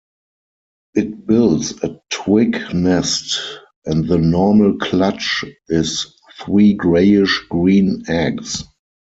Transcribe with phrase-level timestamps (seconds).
[0.95, 3.39] It builds a twig nest
[3.85, 8.63] and the normal clutch is three greyish-green eggs.